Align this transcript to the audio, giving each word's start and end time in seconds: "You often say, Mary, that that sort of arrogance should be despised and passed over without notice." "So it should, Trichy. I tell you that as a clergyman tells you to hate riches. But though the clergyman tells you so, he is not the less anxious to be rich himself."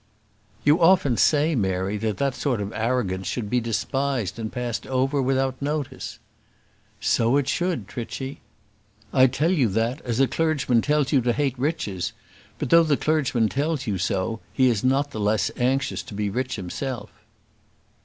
"You 0.63 0.81
often 0.81 1.15
say, 1.15 1.53
Mary, 1.53 1.95
that 1.99 2.17
that 2.17 2.33
sort 2.33 2.59
of 2.59 2.73
arrogance 2.73 3.27
should 3.27 3.51
be 3.51 3.59
despised 3.59 4.39
and 4.39 4.51
passed 4.51 4.87
over 4.87 5.21
without 5.21 5.61
notice." 5.61 6.17
"So 6.99 7.37
it 7.37 7.47
should, 7.47 7.87
Trichy. 7.87 8.41
I 9.13 9.27
tell 9.27 9.51
you 9.51 9.69
that 9.69 10.01
as 10.01 10.19
a 10.19 10.27
clergyman 10.27 10.81
tells 10.81 11.11
you 11.11 11.21
to 11.21 11.33
hate 11.33 11.53
riches. 11.59 12.13
But 12.57 12.71
though 12.71 12.81
the 12.81 12.97
clergyman 12.97 13.49
tells 13.49 13.85
you 13.85 13.99
so, 13.99 14.39
he 14.51 14.69
is 14.69 14.83
not 14.83 15.11
the 15.11 15.19
less 15.19 15.51
anxious 15.55 16.01
to 16.01 16.15
be 16.15 16.31
rich 16.31 16.55
himself." 16.55 17.11